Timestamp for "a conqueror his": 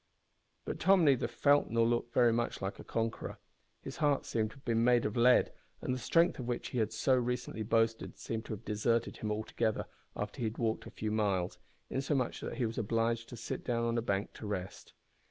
2.79-3.97